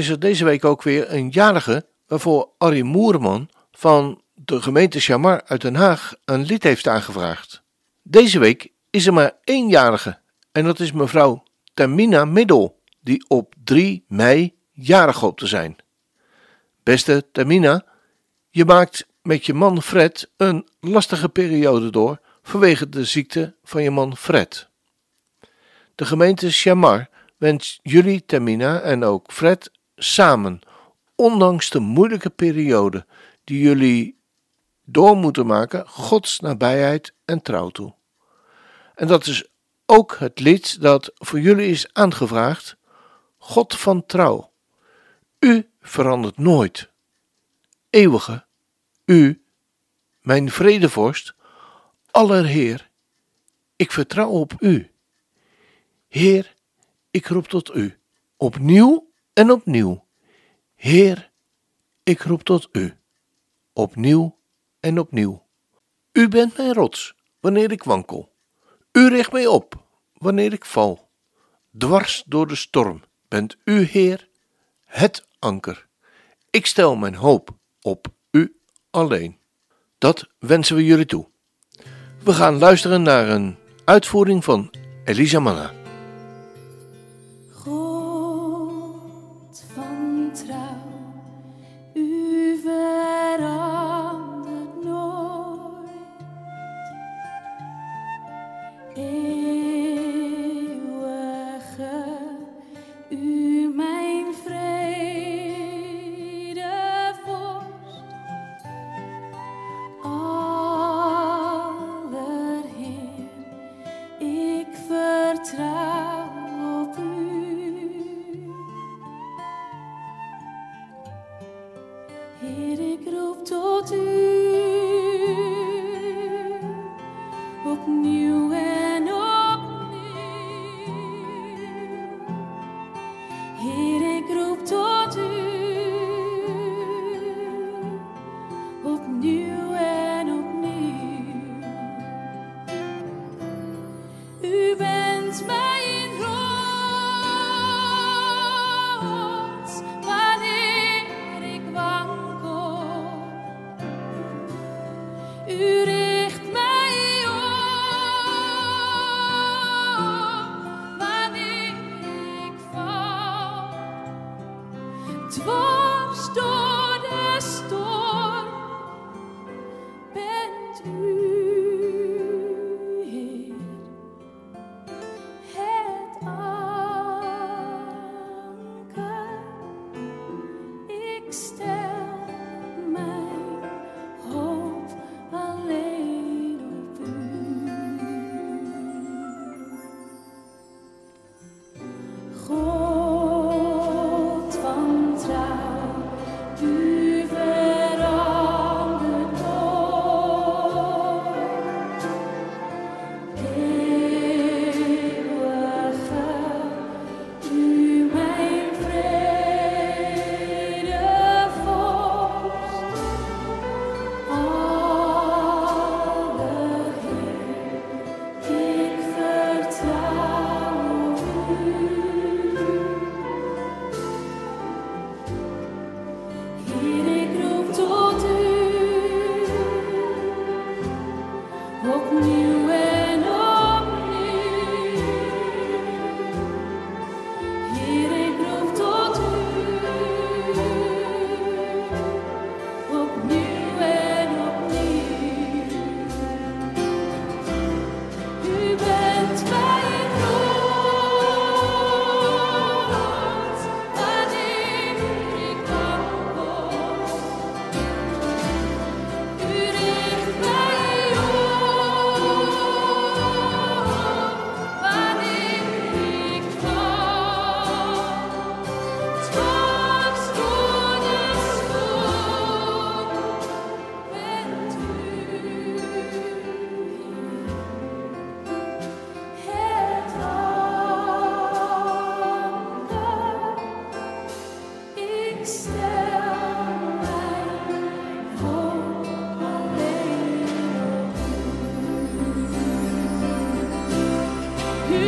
Is 0.00 0.08
er 0.08 0.20
deze 0.20 0.44
week 0.44 0.64
ook 0.64 0.82
weer 0.82 1.12
een 1.12 1.28
jarige 1.28 1.86
waarvoor 2.06 2.48
Arrie 2.58 2.84
Moerman 2.84 3.48
van 3.72 4.22
de 4.34 4.62
gemeente 4.62 5.00
Chamar 5.00 5.42
uit 5.46 5.60
Den 5.60 5.74
Haag 5.74 6.14
een 6.24 6.42
lied 6.42 6.62
heeft 6.62 6.86
aangevraagd. 6.86 7.62
Deze 8.02 8.38
week 8.38 8.72
is 8.90 9.06
er 9.06 9.12
maar 9.12 9.32
één 9.44 9.68
jarige 9.68 10.18
en 10.52 10.64
dat 10.64 10.80
is 10.80 10.92
mevrouw 10.92 11.42
Termina 11.74 12.24
Middel, 12.24 12.80
die 13.00 13.24
op 13.28 13.54
3 13.64 14.04
mei 14.08 14.54
jarig 14.72 15.16
hoopt 15.16 15.38
te 15.38 15.46
zijn. 15.46 15.76
Beste 16.82 17.26
Termina, 17.32 17.84
je 18.50 18.64
maakt 18.64 19.06
met 19.22 19.46
je 19.46 19.54
man 19.54 19.82
Fred 19.82 20.30
een 20.36 20.68
lastige 20.80 21.28
periode 21.28 21.90
door 21.90 22.20
vanwege 22.42 22.88
de 22.88 23.04
ziekte 23.04 23.54
van 23.64 23.82
je 23.82 23.90
man 23.90 24.16
Fred. 24.16 24.68
De 25.94 26.04
gemeente 26.04 26.50
Chamar 26.50 27.08
wenst 27.36 27.80
jullie, 27.82 28.24
Termina 28.26 28.80
en 28.80 29.04
ook 29.04 29.32
Fred 29.32 29.70
samen, 30.02 30.60
ondanks 31.14 31.70
de 31.70 31.78
moeilijke 31.78 32.30
periode 32.30 33.06
die 33.44 33.62
jullie 33.62 34.18
door 34.84 35.16
moeten 35.16 35.46
maken, 35.46 35.88
Gods 35.88 36.40
nabijheid 36.40 37.14
en 37.24 37.42
trouw 37.42 37.68
toe. 37.68 37.94
En 38.94 39.06
dat 39.06 39.26
is 39.26 39.48
ook 39.86 40.16
het 40.18 40.40
lied 40.40 40.80
dat 40.80 41.12
voor 41.14 41.40
jullie 41.40 41.68
is 41.68 41.92
aangevraagd, 41.92 42.76
God 43.38 43.76
van 43.76 44.06
trouw. 44.06 44.52
U 45.38 45.70
verandert 45.80 46.38
nooit. 46.38 46.90
Eeuwige, 47.90 48.44
u, 49.04 49.44
mijn 50.20 50.50
vredevorst, 50.50 51.34
allerheer, 52.10 52.90
ik 53.76 53.92
vertrouw 53.92 54.28
op 54.28 54.52
u. 54.58 54.90
Heer, 56.08 56.54
ik 57.10 57.26
roep 57.26 57.48
tot 57.48 57.74
u, 57.74 57.98
opnieuw 58.36 59.09
en 59.32 59.50
opnieuw. 59.50 60.04
Heer, 60.74 61.30
ik 62.02 62.20
roep 62.20 62.42
tot 62.42 62.68
u, 62.72 62.94
opnieuw 63.72 64.38
en 64.80 64.98
opnieuw. 64.98 65.46
U 66.12 66.28
bent 66.28 66.56
mijn 66.56 66.72
rots 66.72 67.14
wanneer 67.40 67.72
ik 67.72 67.82
wankel. 67.82 68.32
U 68.92 69.08
richt 69.08 69.32
mij 69.32 69.46
op 69.46 69.84
wanneer 70.14 70.52
ik 70.52 70.64
val. 70.64 71.08
Dwars 71.78 72.22
door 72.26 72.46
de 72.46 72.54
storm 72.54 73.02
bent 73.28 73.56
u, 73.64 73.82
Heer, 73.82 74.28
het 74.84 75.26
anker. 75.38 75.86
Ik 76.50 76.66
stel 76.66 76.96
mijn 76.96 77.14
hoop 77.14 77.50
op 77.82 78.06
u 78.30 78.56
alleen. 78.90 79.38
Dat 79.98 80.28
wensen 80.38 80.76
we 80.76 80.84
jullie 80.84 81.06
toe. 81.06 81.28
We 82.24 82.32
gaan 82.32 82.58
luisteren 82.58 83.02
naar 83.02 83.28
een 83.28 83.56
uitvoering 83.84 84.44
van 84.44 84.74
Elisa 85.04 85.40
Manna. 85.40 85.79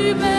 Amen. 0.02 0.31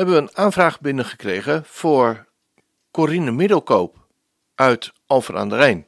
Hebben 0.00 0.18
we 0.18 0.28
een 0.28 0.36
aanvraag 0.36 0.80
binnengekregen 0.80 1.64
voor 1.64 2.26
Corine 2.90 3.30
Middelkoop 3.30 4.06
uit 4.54 4.92
Alphen 5.06 5.36
aan 5.36 5.48
de 5.48 5.56
Rijn. 5.56 5.86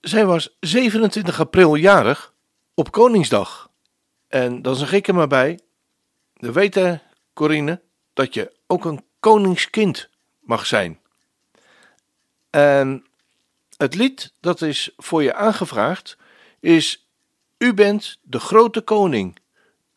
Zij 0.00 0.26
was 0.26 0.56
27 0.60 1.40
april 1.40 1.74
jarig 1.74 2.34
op 2.74 2.90
Koningsdag. 2.90 3.70
En 4.28 4.62
dan 4.62 4.76
zeg 4.76 4.92
ik 4.92 5.08
er 5.08 5.14
maar 5.14 5.26
bij, 5.26 5.60
we 6.34 6.52
weten 6.52 7.02
Corine 7.32 7.80
dat 8.12 8.34
je 8.34 8.52
ook 8.66 8.84
een 8.84 9.04
koningskind 9.20 10.08
mag 10.40 10.66
zijn. 10.66 11.00
En 12.50 13.06
het 13.76 13.94
lied 13.94 14.32
dat 14.40 14.62
is 14.62 14.90
voor 14.96 15.22
je 15.22 15.34
aangevraagd 15.34 16.16
is 16.60 17.08
U 17.58 17.74
bent 17.74 18.18
de 18.22 18.40
grote 18.40 18.80
koning, 18.80 19.38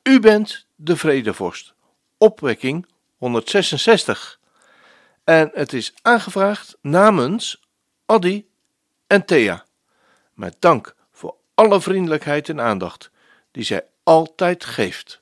U 0.04 0.20
bent 0.20 0.66
de 0.76 0.96
vredevorst. 0.96 1.74
Opwekking 2.18 2.86
166. 3.18 4.40
En 5.24 5.52
het 5.54 5.74
is 5.74 5.94
aangevraagd 6.02 6.78
namens 6.82 7.64
Addy 8.06 8.46
en 9.08 9.26
Thea. 9.26 9.66
Met 10.34 10.56
dank 10.60 10.96
voor 11.12 11.36
alle 11.54 11.82
vriendelijkheid 11.82 12.50
en 12.50 12.62
aandacht 12.62 13.12
die 13.52 13.64
zij 13.64 13.86
altijd 14.04 14.66
geeft. 14.66 15.22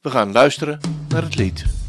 We 0.00 0.10
gaan 0.10 0.32
luisteren 0.32 0.80
naar 1.08 1.22
het 1.22 1.36
lied. 1.36 1.85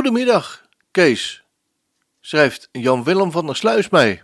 Goedemiddag, 0.00 0.62
Kees, 0.90 1.44
schrijft 2.20 2.68
Jan 2.72 3.04
Willem 3.04 3.30
van 3.30 3.46
der 3.46 3.56
Sluis 3.56 3.88
mij. 3.88 4.22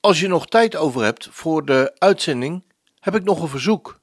Als 0.00 0.20
je 0.20 0.28
nog 0.28 0.46
tijd 0.46 0.76
over 0.76 1.02
hebt 1.02 1.28
voor 1.30 1.64
de 1.64 1.94
uitzending, 1.98 2.62
heb 3.00 3.14
ik 3.14 3.24
nog 3.24 3.42
een 3.42 3.48
verzoek. 3.48 4.00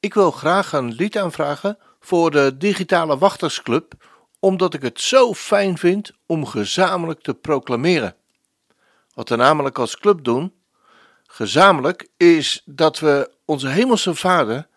Ik 0.00 0.14
wil 0.14 0.30
graag 0.30 0.72
een 0.72 0.92
lied 0.92 1.18
aanvragen 1.18 1.78
voor 2.00 2.30
de 2.30 2.56
Digitale 2.56 3.18
Wachtersclub, 3.18 3.92
omdat 4.38 4.74
ik 4.74 4.82
het 4.82 5.00
zo 5.00 5.34
fijn 5.34 5.78
vind 5.78 6.12
om 6.26 6.46
gezamenlijk 6.46 7.20
te 7.20 7.34
proclameren. 7.34 8.16
Wat 9.14 9.28
we 9.28 9.36
namelijk 9.36 9.78
als 9.78 9.98
club 9.98 10.24
doen, 10.24 10.54
gezamenlijk, 11.26 12.08
is 12.16 12.62
dat 12.64 12.98
we 12.98 13.30
onze 13.44 13.68
Hemelse 13.68 14.14
Vader 14.14 14.68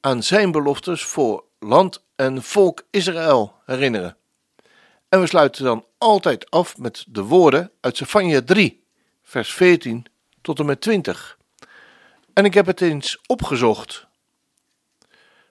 aan 0.00 0.22
zijn 0.22 0.52
beloftes 0.52 1.04
voor 1.04 1.44
land 1.58 2.04
en 2.16 2.42
volk 2.42 2.82
Israël 2.90 3.54
herinneren. 3.64 4.16
En 5.14 5.20
we 5.20 5.26
sluiten 5.26 5.64
dan 5.64 5.84
altijd 5.98 6.50
af 6.50 6.78
met 6.78 7.04
de 7.08 7.22
woorden 7.22 7.70
uit 7.80 7.96
Zephania 7.96 8.42
3, 8.42 8.84
vers 9.22 9.52
14 9.52 10.06
tot 10.40 10.58
en 10.58 10.66
met 10.66 10.80
20. 10.80 11.38
En 12.32 12.44
ik 12.44 12.54
heb 12.54 12.66
het 12.66 12.80
eens 12.80 13.18
opgezocht. 13.26 14.06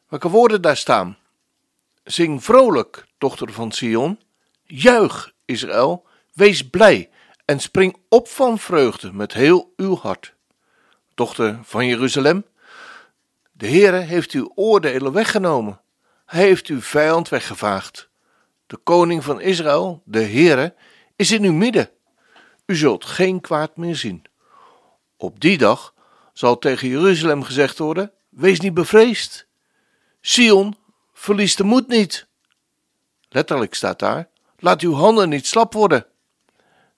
Welke 0.08 0.30
woorden 0.30 0.62
daar 0.62 0.78
staan? 0.78 1.18
Zing 2.04 2.44
vrolijk, 2.44 3.06
dochter 3.18 3.54
van 3.54 3.72
Sion. 3.72 4.20
Juich, 4.64 5.34
Israël. 5.46 6.08
Wees 6.34 6.70
blij 6.70 7.10
en 7.46 7.60
spring 7.60 7.96
op 8.10 8.28
van 8.28 8.60
vreugde 8.60 9.14
met 9.14 9.34
heel 9.34 9.74
uw 9.76 9.98
hart. 9.98 10.34
Dochter 11.14 11.60
van 11.64 11.88
Jeruzalem, 11.88 12.46
De 13.52 13.68
Heere 13.68 13.98
heeft 14.00 14.32
uw 14.32 14.52
oordelen 14.56 15.14
weggenomen. 15.14 15.82
Hij 16.26 16.44
heeft 16.44 16.68
uw 16.68 16.82
vijand 16.82 17.30
weggevaagd. 17.30 18.12
De 18.74 18.80
koning 18.84 19.24
van 19.24 19.42
Israël, 19.42 20.02
de 20.06 20.24
Heere, 20.24 20.76
is 21.16 21.32
in 21.32 21.44
uw 21.44 21.54
midden. 21.54 21.90
U 22.66 22.76
zult 22.76 23.06
geen 23.06 23.42
kwaad 23.42 23.78
meer 23.78 23.96
zien. 23.96 24.24
Op 25.18 25.40
die 25.40 25.58
dag 25.58 25.94
zal 26.34 26.58
tegen 26.58 26.88
Jeruzalem 26.88 27.44
gezegd 27.44 27.78
worden: 27.78 28.12
Wees 28.30 28.60
niet 28.60 28.74
bevreesd. 28.74 29.48
Sion, 30.22 30.78
verlies 31.14 31.56
de 31.56 31.64
moed 31.64 31.88
niet. 31.88 32.28
Letterlijk 33.30 33.74
staat 33.74 34.00
daar: 34.00 34.30
Laat 34.58 34.82
uw 34.82 34.94
handen 34.94 35.30
niet 35.30 35.48
slap 35.48 35.74
worden. 35.74 36.06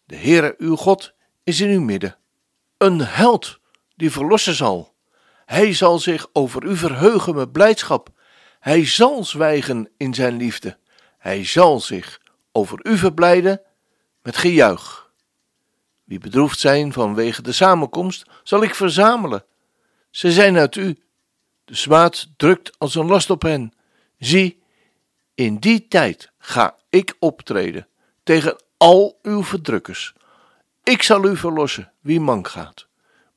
De 0.05 0.15
Heere, 0.15 0.55
uw 0.57 0.75
God, 0.75 1.13
is 1.43 1.59
in 1.59 1.69
uw 1.69 1.81
midden. 1.81 2.17
Een 2.77 3.01
held 3.01 3.59
die 3.95 4.11
verlossen 4.11 4.55
zal. 4.55 4.93
Hij 5.45 5.73
zal 5.73 5.99
zich 5.99 6.27
over 6.33 6.63
u 6.63 6.77
verheugen 6.77 7.35
met 7.35 7.51
blijdschap. 7.51 8.09
Hij 8.59 8.85
zal 8.85 9.23
zwijgen 9.23 9.89
in 9.97 10.13
zijn 10.13 10.37
liefde. 10.37 10.77
Hij 11.25 11.45
zal 11.45 11.79
zich 11.79 12.21
over 12.51 12.79
u 12.83 12.97
verblijden 12.97 13.61
met 14.21 14.37
gejuich. 14.37 15.11
Wie 16.03 16.19
bedroefd 16.19 16.59
zijn 16.59 16.93
vanwege 16.93 17.41
de 17.41 17.51
samenkomst, 17.51 18.25
zal 18.43 18.63
ik 18.63 18.75
verzamelen. 18.75 19.45
Ze 20.09 20.31
zijn 20.31 20.57
uit 20.57 20.75
u. 20.75 20.99
De 21.63 21.75
smaad 21.75 22.27
drukt 22.37 22.79
als 22.79 22.95
een 22.95 23.05
last 23.05 23.29
op 23.29 23.41
hen. 23.41 23.73
Zie, 24.17 24.61
in 25.35 25.57
die 25.57 25.87
tijd 25.87 26.31
ga 26.37 26.75
ik 26.89 27.15
optreden 27.19 27.87
tegen 28.23 28.61
al 28.77 29.19
uw 29.21 29.43
verdrukkers. 29.43 30.13
Ik 30.83 31.03
zal 31.03 31.25
u 31.25 31.37
verlossen 31.37 31.91
wie 31.99 32.19
mank 32.19 32.47
gaat, 32.47 32.87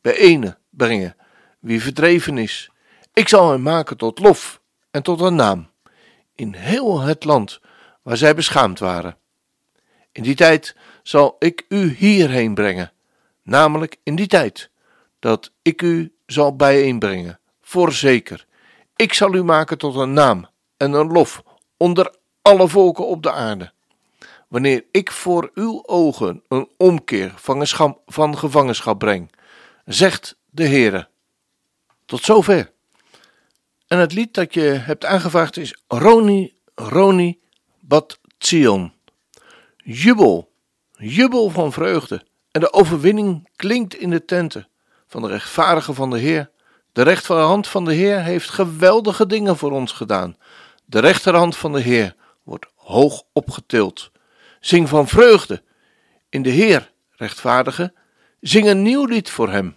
bijeen 0.00 0.54
brengen 0.70 1.16
wie 1.58 1.82
verdreven 1.82 2.38
is. 2.38 2.70
Ik 3.12 3.28
zal 3.28 3.50
hem 3.50 3.62
maken 3.62 3.96
tot 3.96 4.18
lof 4.18 4.60
en 4.90 5.02
tot 5.02 5.20
een 5.20 5.34
naam 5.34 5.70
in 6.34 6.54
heel 6.54 7.00
het 7.00 7.24
land 7.24 7.60
waar 8.02 8.16
zij 8.16 8.34
beschaamd 8.34 8.78
waren. 8.78 9.16
In 10.12 10.22
die 10.22 10.34
tijd 10.34 10.76
zal 11.02 11.36
ik 11.38 11.64
u 11.68 11.94
hierheen 11.94 12.54
brengen, 12.54 12.92
namelijk 13.42 13.96
in 14.02 14.16
die 14.16 14.26
tijd 14.26 14.70
dat 15.18 15.52
ik 15.62 15.82
u 15.82 16.12
zal 16.26 16.56
bijeenbrengen, 16.56 17.40
voorzeker. 17.62 18.46
Ik 18.96 19.14
zal 19.14 19.34
u 19.34 19.42
maken 19.42 19.78
tot 19.78 19.96
een 19.96 20.12
naam 20.12 20.48
en 20.76 20.92
een 20.92 21.12
lof 21.12 21.42
onder 21.76 22.14
alle 22.42 22.68
volken 22.68 23.06
op 23.06 23.22
de 23.22 23.32
aarde. 23.32 23.72
Wanneer 24.48 24.84
ik 24.90 25.12
voor 25.12 25.50
uw 25.54 25.82
ogen 25.86 26.42
een 26.48 26.68
omkeer 26.76 27.32
van 28.06 28.38
gevangenschap 28.38 28.98
breng, 28.98 29.32
zegt 29.84 30.36
de 30.50 30.66
Heere. 30.66 31.08
Tot 32.04 32.24
zover. 32.24 32.72
En 33.86 33.98
het 33.98 34.12
lied 34.12 34.34
dat 34.34 34.54
je 34.54 34.60
hebt 34.60 35.04
aangevraagd 35.04 35.56
is 35.56 35.82
Roni, 35.86 36.54
Roni, 36.74 37.40
Bat 37.88 38.18
Zion. 38.38 38.92
Jubel, 39.76 40.52
jubel 40.96 41.50
van 41.50 41.72
vreugde. 41.72 42.24
En 42.50 42.60
de 42.60 42.72
overwinning 42.72 43.48
klinkt 43.56 43.94
in 43.94 44.10
de 44.10 44.24
tenten 44.24 44.68
van 45.06 45.22
de 45.22 45.28
rechtvaardige 45.28 45.94
van 45.94 46.10
de 46.10 46.18
Heer. 46.18 46.50
De 46.92 47.02
rechterhand 47.02 47.68
van 47.68 47.84
de 47.84 47.92
Heer 47.92 48.22
heeft 48.22 48.50
geweldige 48.50 49.26
dingen 49.26 49.56
voor 49.56 49.70
ons 49.70 49.92
gedaan. 49.92 50.36
De 50.84 50.98
rechterhand 50.98 51.56
van 51.56 51.72
de 51.72 51.80
Heer 51.80 52.14
wordt 52.42 52.66
hoog 52.74 53.22
opgetild. 53.32 54.10
Zing 54.60 54.88
van 54.88 55.08
vreugde 55.08 55.62
in 56.28 56.42
de 56.42 56.50
Heer, 56.50 56.92
rechtvaardige. 57.10 57.94
Zing 58.40 58.66
een 58.66 58.82
nieuw 58.82 59.04
lied 59.04 59.30
voor 59.30 59.50
hem. 59.50 59.76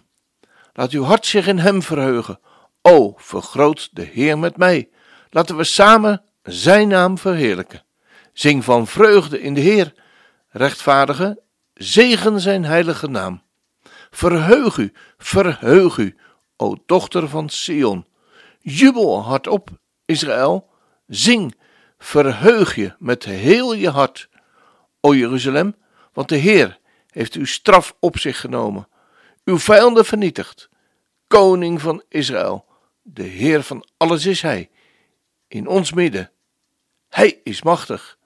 Laat 0.72 0.90
uw 0.90 1.04
hart 1.04 1.26
zich 1.26 1.46
in 1.46 1.58
hem 1.58 1.82
verheugen. 1.82 2.40
O, 2.82 3.14
vergroot 3.16 3.88
de 3.92 4.02
Heer 4.02 4.38
met 4.38 4.56
mij. 4.56 4.90
Laten 5.30 5.56
we 5.56 5.64
samen 5.64 6.22
zijn 6.42 6.88
naam 6.88 7.18
verheerlijken. 7.18 7.84
Zing 8.32 8.64
van 8.64 8.86
vreugde 8.86 9.40
in 9.40 9.54
de 9.54 9.60
Heer, 9.60 9.94
rechtvaardige, 10.48 11.42
zegen 11.74 12.40
zijn 12.40 12.64
heilige 12.64 13.06
naam. 13.06 13.42
Verheug 14.10 14.76
u, 14.76 14.92
verheug 15.18 15.96
u, 15.96 16.16
o 16.56 16.76
dochter 16.86 17.28
van 17.28 17.48
Sion. 17.48 18.06
Jubel 18.58 19.22
hardop, 19.22 19.70
Israël. 20.04 20.70
Zing, 21.06 21.54
verheug 21.98 22.74
je 22.74 22.94
met 22.98 23.24
heel 23.24 23.74
je 23.74 23.90
hart, 23.90 24.28
o 25.00 25.14
Jeruzalem, 25.14 25.74
want 26.12 26.28
de 26.28 26.36
Heer 26.36 26.78
heeft 27.10 27.34
uw 27.34 27.44
straf 27.44 27.96
op 28.00 28.18
zich 28.18 28.40
genomen, 28.40 28.88
uw 29.44 29.58
vijanden 29.58 30.04
vernietigd. 30.04 30.68
Koning 31.26 31.80
van 31.80 32.02
Israël, 32.08 32.66
de 33.02 33.22
Heer 33.22 33.62
van 33.62 33.86
alles 33.96 34.26
is 34.26 34.42
Hij, 34.42 34.70
in 35.48 35.66
ons 35.66 35.92
midden. 35.92 36.30
Hij 37.08 37.40
is 37.44 37.62
machtig. 37.62 38.18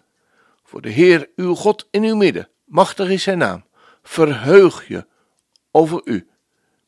Voor 0.66 0.82
de 0.82 0.88
Heer 0.88 1.28
uw 1.36 1.54
God 1.54 1.88
in 1.90 2.02
uw 2.02 2.16
midden, 2.16 2.48
machtig 2.64 3.08
is 3.08 3.22
Zijn 3.22 3.38
naam. 3.38 3.64
Verheug 4.02 4.88
je 4.88 5.06
over 5.70 6.00
u. 6.04 6.28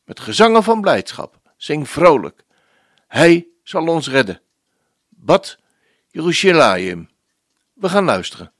Met 0.05 0.19
gezangen 0.19 0.63
van 0.63 0.81
blijdschap, 0.81 1.39
zing 1.57 1.89
vrolijk. 1.89 2.43
Hij 3.07 3.47
zal 3.63 3.87
ons 3.87 4.09
redden. 4.09 4.41
Bad 5.09 5.57
Jeruzalem. 6.07 7.09
We 7.73 7.89
gaan 7.89 8.03
luisteren. 8.03 8.51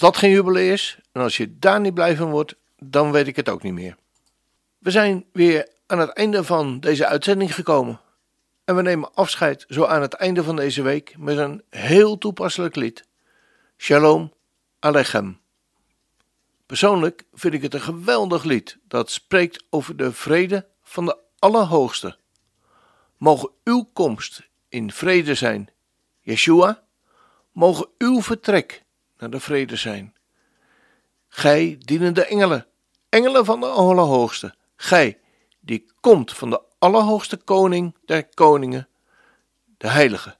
Dat 0.00 0.16
geen 0.16 0.30
jubelen 0.30 0.62
is 0.62 0.98
en 1.12 1.22
als 1.22 1.36
je 1.36 1.58
daar 1.58 1.80
niet 1.80 1.94
blij 1.94 2.16
van 2.16 2.30
wordt, 2.30 2.54
dan 2.78 3.12
weet 3.12 3.26
ik 3.26 3.36
het 3.36 3.48
ook 3.48 3.62
niet 3.62 3.72
meer. 3.72 3.96
We 4.78 4.90
zijn 4.90 5.24
weer 5.32 5.68
aan 5.86 5.98
het 5.98 6.10
einde 6.10 6.44
van 6.44 6.80
deze 6.80 7.06
uitzending 7.06 7.54
gekomen. 7.54 8.00
En 8.64 8.76
we 8.76 8.82
nemen 8.82 9.14
afscheid 9.14 9.64
zo 9.68 9.84
aan 9.84 10.02
het 10.02 10.14
einde 10.14 10.42
van 10.42 10.56
deze 10.56 10.82
week 10.82 11.14
met 11.18 11.36
een 11.36 11.62
heel 11.70 12.18
toepasselijk 12.18 12.76
lied. 12.76 13.04
Shalom 13.76 14.32
Alechem. 14.78 15.40
Persoonlijk 16.66 17.24
vind 17.32 17.54
ik 17.54 17.62
het 17.62 17.74
een 17.74 17.80
geweldig 17.80 18.44
lied 18.44 18.78
dat 18.88 19.10
spreekt 19.10 19.64
over 19.70 19.96
de 19.96 20.12
vrede 20.12 20.66
van 20.82 21.04
de 21.04 21.16
Allerhoogste. 21.38 22.16
Mogen 23.16 23.50
uw 23.64 23.88
komst 23.92 24.48
in 24.68 24.92
vrede 24.92 25.34
zijn, 25.34 25.70
Yeshua. 26.20 26.82
Mogen 27.52 27.88
uw 27.98 28.22
vertrek 28.22 28.84
naar 29.20 29.30
de 29.30 29.40
vrede 29.40 29.76
zijn. 29.76 30.14
Gij 31.28 31.76
dienende 31.80 32.24
engelen, 32.24 32.66
engelen 33.08 33.44
van 33.44 33.60
de 33.60 33.66
Allerhoogste, 33.66 34.54
gij 34.76 35.18
die 35.60 35.86
komt 36.00 36.32
van 36.32 36.50
de 36.50 36.62
Allerhoogste 36.78 37.36
Koning 37.36 37.96
der 38.04 38.28
Koningen, 38.28 38.88
de 39.78 39.88
Heilige. 39.88 40.38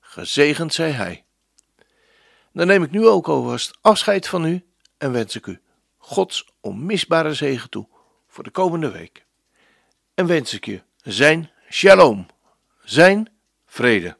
Gezegend 0.00 0.74
zij 0.74 0.90
Hij. 0.90 1.24
Dan 2.52 2.66
neem 2.66 2.82
ik 2.82 2.90
nu 2.90 3.06
ook 3.06 3.28
alvast 3.28 3.78
afscheid 3.80 4.28
van 4.28 4.44
u 4.44 4.64
en 4.98 5.12
wens 5.12 5.36
ik 5.36 5.46
u 5.46 5.60
Gods 5.98 6.48
onmisbare 6.60 7.34
zegen 7.34 7.70
toe 7.70 7.88
voor 8.28 8.44
de 8.44 8.50
komende 8.50 8.90
week. 8.90 9.26
En 10.14 10.26
wens 10.26 10.54
ik 10.54 10.64
je 10.66 10.82
zijn 11.02 11.50
shalom, 11.70 12.26
zijn 12.84 13.32
vrede. 13.66 14.16